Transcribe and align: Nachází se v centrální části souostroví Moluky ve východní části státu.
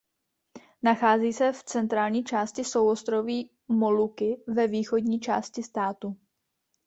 Nachází 0.83 1.33
se 1.33 1.51
v 1.53 1.63
centrální 1.63 2.23
části 2.23 2.63
souostroví 2.63 3.49
Moluky 3.67 4.43
ve 4.47 4.67
východní 4.67 5.19
části 5.19 5.63
státu. 5.63 6.17